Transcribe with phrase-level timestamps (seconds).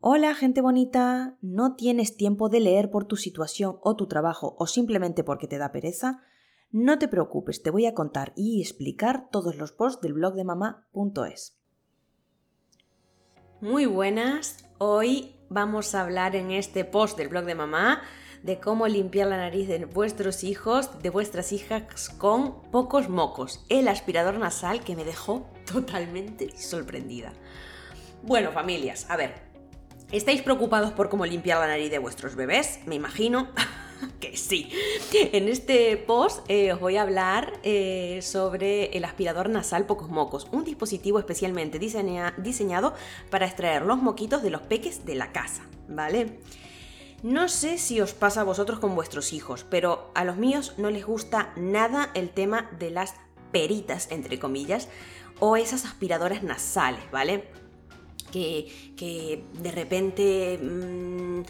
[0.00, 1.36] Hola, gente bonita.
[1.42, 5.58] ¿No tienes tiempo de leer por tu situación o tu trabajo o simplemente porque te
[5.58, 6.22] da pereza?
[6.70, 10.44] No te preocupes, te voy a contar y explicar todos los posts del blog de
[10.44, 11.58] mamá.es.
[13.60, 14.68] Muy buenas.
[14.78, 18.02] Hoy vamos a hablar en este post del blog de mamá
[18.44, 23.66] de cómo limpiar la nariz de vuestros hijos, de vuestras hijas con pocos mocos.
[23.68, 27.32] El aspirador nasal que me dejó totalmente sorprendida.
[28.22, 29.47] Bueno, familias, a ver,
[30.10, 32.80] ¿Estáis preocupados por cómo limpiar la nariz de vuestros bebés?
[32.86, 33.48] Me imagino
[34.20, 34.72] que sí.
[35.12, 40.48] En este post eh, os voy a hablar eh, sobre el aspirador nasal Pocos Mocos,
[40.50, 42.94] un dispositivo especialmente diseñado
[43.28, 46.38] para extraer los moquitos de los peques de la casa, ¿vale?
[47.22, 50.88] No sé si os pasa a vosotros con vuestros hijos, pero a los míos no
[50.88, 53.14] les gusta nada el tema de las
[53.52, 54.88] peritas, entre comillas,
[55.38, 57.67] o esas aspiradoras nasales, ¿vale?
[58.32, 61.42] Que, de repente mmm,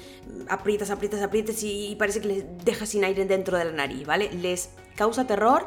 [0.48, 4.30] aprietas, aprietas, aprietas y parece que les dejas sin aire dentro de la nariz, ¿vale?
[4.32, 5.66] Les causa terror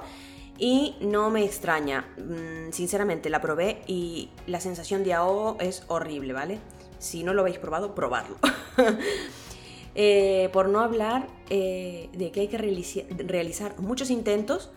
[0.58, 2.06] y no me extraña.
[2.18, 6.60] Mm, sinceramente la probé y la sensación de ahogo es horrible, ¿vale?
[7.00, 8.38] Si no lo habéis probado, probarlo.
[9.94, 14.72] Eh, por no hablar eh, de que hay que realizar muchos intentos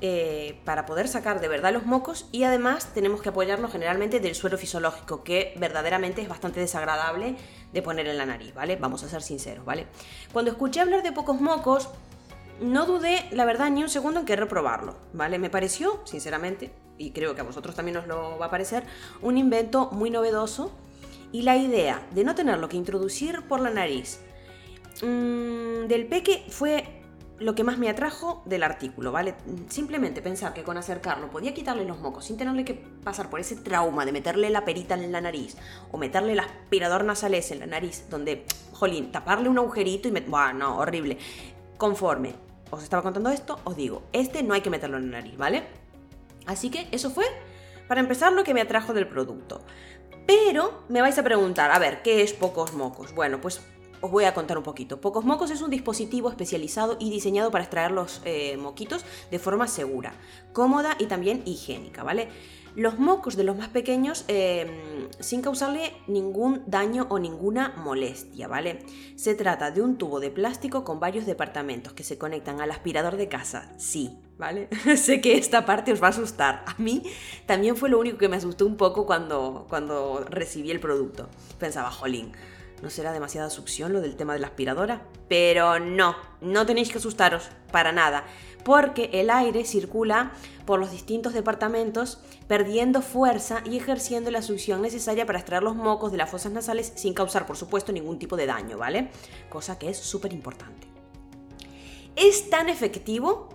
[0.00, 4.34] eh, para poder sacar de verdad los mocos y además tenemos que apoyarnos generalmente del
[4.34, 7.36] suero fisiológico, que verdaderamente es bastante desagradable
[7.72, 8.76] de poner en la nariz, ¿vale?
[8.76, 9.86] Vamos a ser sinceros, ¿vale?
[10.32, 11.88] Cuando escuché hablar de pocos mocos,
[12.60, 15.38] no dudé, la verdad, ni un segundo en querer probarlo, ¿vale?
[15.38, 18.84] Me pareció, sinceramente, y creo que a vosotros también os lo va a parecer,
[19.22, 20.72] un invento muy novedoso
[21.32, 24.20] y la idea de no tenerlo que introducir por la nariz
[25.02, 27.05] mmm, del peque fue
[27.38, 29.34] lo que más me atrajo del artículo, ¿vale?
[29.68, 33.56] Simplemente pensar que con acercarlo podía quitarle los mocos sin tenerle que pasar por ese
[33.56, 35.56] trauma de meterle la perita en la nariz
[35.92, 40.12] o meterle el aspirador nasales en la nariz, donde, jolín, taparle un agujerito y...
[40.12, 40.22] Me...
[40.22, 41.18] no, horrible.
[41.76, 42.34] Conforme
[42.70, 45.64] os estaba contando esto, os digo, este no hay que meterlo en la nariz, ¿vale?
[46.46, 47.26] Así que eso fue,
[47.86, 49.60] para empezar, lo que me atrajo del producto.
[50.26, 53.14] Pero me vais a preguntar, a ver, ¿qué es pocos mocos?
[53.14, 53.60] Bueno, pues
[54.00, 55.00] os voy a contar un poquito.
[55.00, 59.68] Pocos Mocos es un dispositivo especializado y diseñado para extraer los eh, moquitos de forma
[59.68, 60.14] segura,
[60.52, 62.28] cómoda y también higiénica, ¿vale?
[62.76, 64.68] Los mocos de los más pequeños em,
[65.18, 68.84] sin causarle ningún daño o ninguna molestia, ¿vale?
[69.16, 73.16] Se trata de un tubo de plástico con varios departamentos que se conectan al aspirador
[73.16, 74.68] de casa, sí, ¿vale?
[74.98, 76.64] sé que esta parte os va a asustar.
[76.66, 77.02] A mí
[77.46, 81.30] también fue lo único que me asustó un poco cuando, cuando recibí el producto.
[81.58, 82.32] Pensaba, jolín
[82.82, 85.02] ¿No será demasiada succión lo del tema de la aspiradora?
[85.28, 88.24] Pero no, no tenéis que asustaros, para nada,
[88.64, 90.32] porque el aire circula
[90.66, 96.12] por los distintos departamentos, perdiendo fuerza y ejerciendo la succión necesaria para extraer los mocos
[96.12, 99.10] de las fosas nasales sin causar, por supuesto, ningún tipo de daño, ¿vale?
[99.48, 100.86] Cosa que es súper importante.
[102.14, 103.48] Es tan efectivo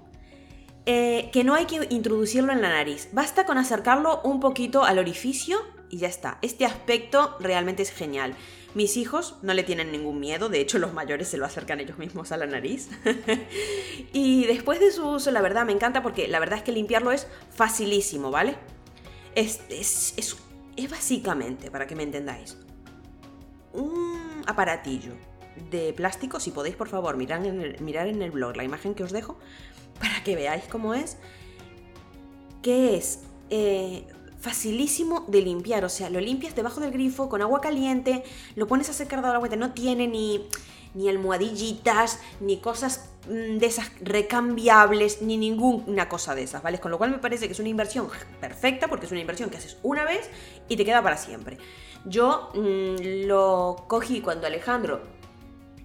[0.85, 3.09] eh, que no hay que introducirlo en la nariz.
[3.11, 5.59] Basta con acercarlo un poquito al orificio
[5.91, 6.39] y ya está.
[6.41, 8.35] Este aspecto realmente es genial.
[8.73, 11.97] Mis hijos no le tienen ningún miedo, de hecho los mayores se lo acercan ellos
[11.97, 12.89] mismos a la nariz.
[14.13, 17.11] y después de su uso, la verdad me encanta porque la verdad es que limpiarlo
[17.11, 18.55] es facilísimo, ¿vale?
[19.35, 22.57] Es, es, es, básicamente, para que me entendáis,
[23.73, 25.13] un aparatillo
[25.69, 28.95] de plástico, si podéis por favor mirar en el, mirar en el blog la imagen
[28.95, 29.37] que os dejo,
[29.99, 31.17] para que veáis cómo es,
[32.61, 33.19] que es
[33.49, 34.07] eh,
[34.41, 38.23] facilísimo de limpiar, o sea, lo limpias debajo del grifo con agua caliente,
[38.55, 40.47] lo pones a secar de la vuelta, no tiene ni,
[40.95, 46.79] ni almohadillitas, ni cosas mm, de esas recambiables, ni ninguna cosa de esas, ¿vale?
[46.79, 48.09] Con lo cual me parece que es una inversión
[48.39, 50.27] perfecta, porque es una inversión que haces una vez
[50.67, 51.59] y te queda para siempre.
[52.05, 55.03] Yo mm, lo cogí cuando Alejandro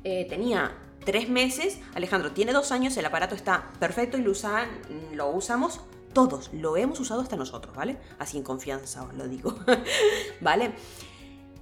[0.02, 0.74] eh, tenía
[1.04, 4.66] tres meses, Alejandro tiene dos años, el aparato está perfecto y lo, usan,
[5.12, 5.82] lo usamos
[6.16, 7.98] todos lo hemos usado hasta nosotros, ¿vale?
[8.18, 9.54] Así en confianza os lo digo,
[10.40, 10.72] ¿vale?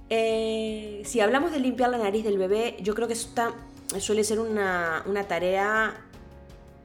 [0.09, 3.53] Eh, si hablamos de limpiar la nariz del bebé, yo creo que esta
[3.99, 6.05] suele ser una, tarea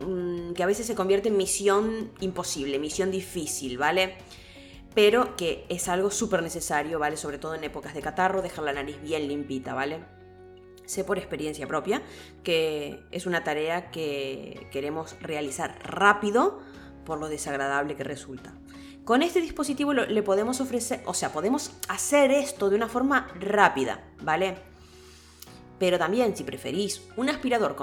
[0.01, 4.17] mm, que a veces se convierte en misión imposible, misión difícil, ¿vale?
[4.93, 7.17] Pero que es algo súper necesario, ¿vale?
[7.17, 10.01] Sobre todo en épocas de catarro, dejar la nariz bien limpita, ¿vale?
[10.87, 12.03] Sé por experiencia propia
[12.43, 16.59] que es una tarea que queremos realizar rápido
[17.05, 18.55] por lo desagradable que resulta.
[19.05, 24.05] Con este dispositivo le podemos ofrecer, o sea, podemos hacer esto de una forma rápida,
[24.23, 24.59] ¿vale?
[25.79, 27.75] Pero también, si preferís un aspirador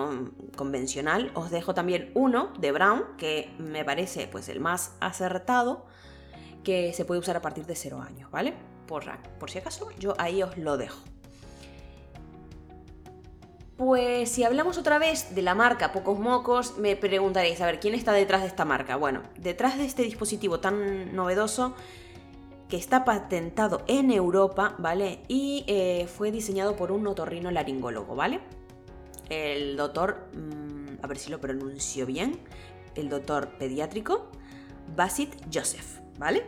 [0.55, 5.87] convencional, os dejo también uno de Brown, que me parece pues el más acertado,
[6.63, 8.53] que se puede usar a partir de 0 años, ¿vale?
[8.85, 9.05] Por,
[9.39, 10.99] por si acaso, yo ahí os lo dejo.
[13.77, 17.93] Pues si hablamos otra vez de la marca Pocos Mocos, me preguntaréis, a ver, ¿quién
[17.93, 18.95] está detrás de esta marca?
[18.95, 21.75] Bueno, detrás de este dispositivo tan novedoso
[22.69, 25.19] que está patentado en Europa, ¿vale?
[25.27, 28.39] Y eh, fue diseñado por un otorrino laringólogo, ¿vale?
[29.29, 32.39] El doctor, mm, a ver si lo pronuncio bien,
[32.95, 34.31] el doctor pediátrico
[34.95, 36.47] Basit Joseph, ¿vale?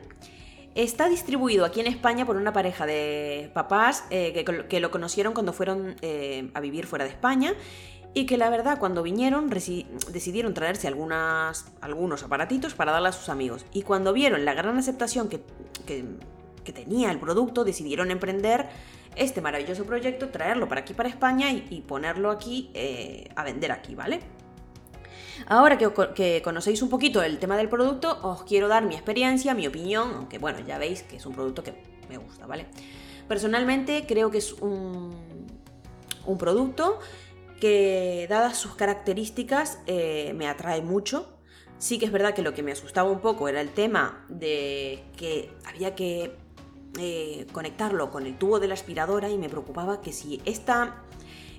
[0.76, 5.52] Está distribuido aquí en España por una pareja de papás eh, que, lo conocieron cuando
[5.52, 7.54] fueron eh, a vivir fuera de España
[8.14, 13.66] y que la verdad cuando vinieron decidieron traerse algunos aparatitos para darle a sus amigos.
[13.72, 15.42] Y cuando vieron la gran aceptación que,
[16.74, 18.68] tenía el producto, decidieron emprender
[19.16, 23.96] este maravilloso proyecto, traerlo para aquí, para España y, ponerlo aquí eh, a vender aquí,
[23.96, 24.20] ¿vale?
[25.48, 29.68] Ahora que, conocéis un poquito el tema del producto, os quiero dar mi experiencia, mi
[29.68, 31.74] opinión, aunque bueno, ya veis que es un producto que
[32.10, 32.68] me gusta, ¿vale?
[33.28, 35.16] Personalmente creo que es un,
[36.26, 37.00] un producto
[37.60, 41.36] que, dadas sus características, eh, me atrae mucho.
[41.78, 45.04] Sí que es verdad que lo que me asustaba un poco era el tema de
[45.16, 46.36] que había que
[46.98, 51.04] eh, conectarlo con el tubo de la aspiradora y me preocupaba que si esta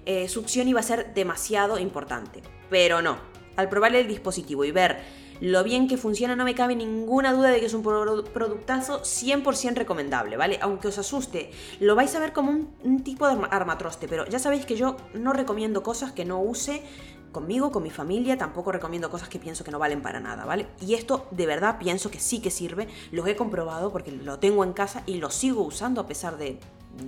[0.04, 2.42] eh, succión iba a ser demasiado importante.
[2.68, 3.18] Pero no,
[3.56, 4.98] al probar el dispositivo y ver
[5.40, 9.74] lo bien que funciona, no me cabe ninguna duda de que es un productazo 100%
[9.74, 10.58] recomendable, ¿vale?
[10.60, 11.50] Aunque os asuste,
[11.80, 12.50] lo vais a ver como
[12.84, 16.82] un, tipo de armatroste, pero ya sabéis que yo no recomiendo cosas que no use
[17.32, 20.66] conmigo, con mi familia, tampoco recomiendo cosas que pienso que no valen para nada, ¿vale?
[20.80, 24.64] Y esto de verdad pienso que sí que sirve, los he comprobado porque lo tengo
[24.64, 26.58] en casa y lo sigo usando a pesar de,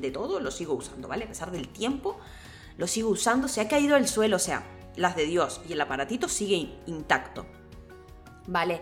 [0.00, 1.24] de todo, lo sigo usando, ¿vale?
[1.24, 2.18] A pesar del tiempo,
[2.78, 4.64] lo sigo usando, se ha caído al suelo, o sea,
[4.96, 7.46] las de Dios, y el aparatito sigue intacto.
[8.46, 8.80] Vale,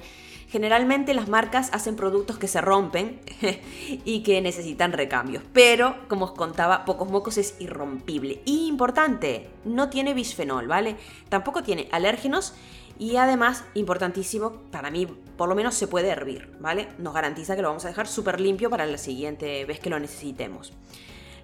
[0.49, 3.21] generalmente las marcas hacen productos que se rompen
[4.05, 8.41] y que necesitan recambios, pero como os contaba, Pocos Mocos es irrompible.
[8.47, 10.97] Y importante, no tiene bisfenol, ¿vale?
[11.29, 12.55] Tampoco tiene alérgenos
[12.99, 16.89] y además, importantísimo, para mí por lo menos se puede hervir, ¿vale?
[16.99, 19.99] Nos garantiza que lo vamos a dejar súper limpio para la siguiente vez que lo
[19.99, 20.73] necesitemos.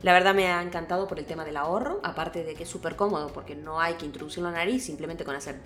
[0.02, 2.96] La verdad me ha encantado por el tema del ahorro, aparte de que es súper
[2.96, 5.60] cómodo porque no hay que introducirlo la nariz, simplemente con hacer,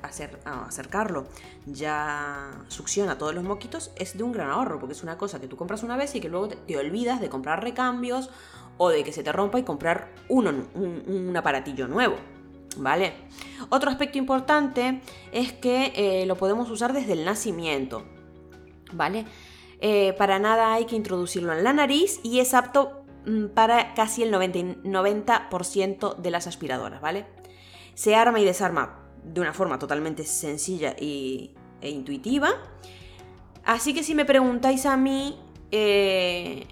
[0.45, 1.27] acercarlo
[1.67, 5.49] ya succiona todos los moquitos, es de un gran ahorro porque es una cosa que
[5.49, 8.31] tú compras una vez y que luego te, olvidas de comprar recambios
[8.79, 12.17] o de que se te rompa y comprar uno, un, aparatillo nuevo.
[12.77, 13.15] ¿Vale?
[13.69, 15.01] Otro aspecto importante
[15.33, 18.05] es que eh, lo podemos usar desde el nacimiento.
[18.93, 19.27] ¿Vale?
[19.81, 23.00] Eh, para nada hay que introducirlo en la nariz y es apto
[23.55, 27.27] para casi el 90%, de las aspiradoras, ¿vale?
[27.95, 32.51] Se arma y desarma de una forma totalmente sencilla y, e intuitiva.
[33.65, 35.39] Así que si me preguntáis a mí,
[35.71, 36.67] eh,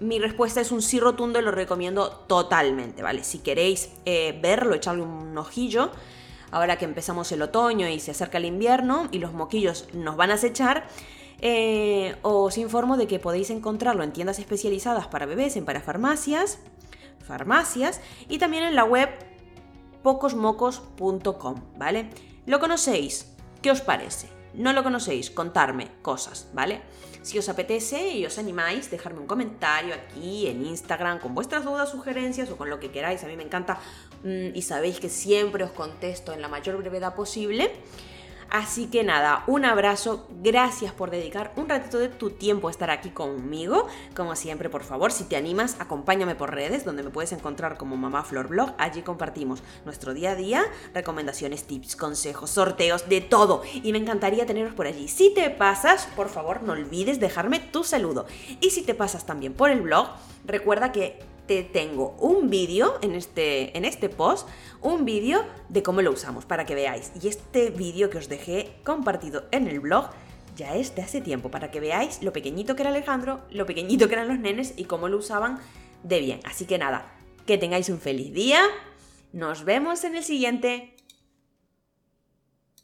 [0.00, 3.22] mi respuesta es un sí rotundo y lo recomiendo totalmente, ¿vale?
[3.24, 5.90] Si queréis eh, verlo, echarle un ojillo,
[6.50, 10.30] ahora que empezamos el otoño y se acerca el invierno y los moquillos nos van
[10.30, 10.88] a acechar,
[11.40, 16.58] eh, os informo de que podéis encontrarlo en tiendas especializadas para bebés, en parafarmacias,
[17.24, 19.08] farmacias y también en la web
[20.02, 22.10] pocosmocos.com, ¿vale?
[22.46, 23.34] ¿Lo conocéis?
[23.62, 24.28] ¿Qué os parece?
[24.52, 25.30] ¿No lo conocéis?
[25.30, 26.82] Contarme cosas, ¿vale?
[27.22, 31.90] Si os apetece y os animáis, dejarme un comentario aquí en Instagram con vuestras dudas,
[31.90, 33.24] sugerencias o con lo que queráis.
[33.24, 33.80] A mí me encanta
[34.22, 37.72] mm, y sabéis que siempre os contesto en la mayor brevedad posible.
[38.54, 42.88] Así que nada, un abrazo, gracias por dedicar un ratito de tu tiempo a estar
[42.88, 43.88] aquí conmigo.
[44.14, 47.96] Como siempre, por favor, si te animas, acompáñame por redes, donde me puedes encontrar como
[47.96, 48.72] Mamá Flor Blog.
[48.78, 50.62] Allí compartimos nuestro día a día,
[50.94, 53.62] recomendaciones, tips, consejos, sorteos, de todo.
[53.72, 55.08] Y me encantaría teneros por allí.
[55.08, 58.24] Si te pasas, por favor, no olvides dejarme tu saludo.
[58.60, 60.10] Y si te pasas también por el blog,
[60.46, 64.48] recuerda que te tengo un vídeo en este, en este post,
[64.80, 67.12] un vídeo de cómo lo usamos para que veáis.
[67.20, 70.10] Y este vídeo que os dejé compartido en el blog
[70.56, 74.08] ya es de hace tiempo para que veáis lo pequeñito que era Alejandro, lo pequeñito
[74.08, 75.58] que eran los nenes y cómo lo usaban
[76.02, 76.40] de bien.
[76.44, 77.12] Así que nada,
[77.46, 78.60] que tengáis un feliz día.
[79.32, 80.93] Nos vemos en el siguiente.